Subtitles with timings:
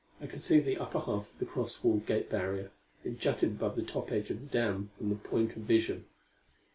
[0.19, 2.71] I could see the upper half of the cross wall gate barrier.
[3.03, 6.05] It jutted above the top edge of the dam from the point of vision.